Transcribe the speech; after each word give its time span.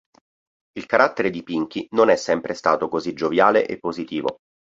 Il 0.71 0.87
carattere 0.87 1.29
di 1.29 1.43
Pinkie 1.43 1.85
non 1.91 2.09
è 2.09 2.15
sempre 2.15 2.55
stato 2.55 2.87
così 2.87 3.13
gioviale 3.13 3.67
e 3.67 3.77
positivo. 3.77 4.39